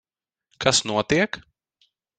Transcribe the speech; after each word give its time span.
Kas 0.63 0.81
notiek? 0.87 1.41